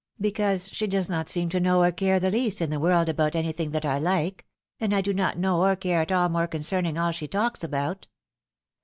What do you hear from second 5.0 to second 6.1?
do not know or care